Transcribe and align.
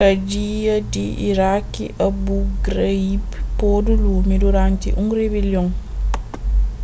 kadia 0.07 0.75
di 0.91 1.05
iraki 1.29 1.85
abu 2.07 2.37
ghraib 2.65 3.23
podu 3.59 3.91
lumi 4.03 4.35
duranti 4.43 4.89
un 5.01 5.07
ribelion 5.17 5.67